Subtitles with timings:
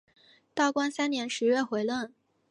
[0.55, 2.11] 道光三年十月回任。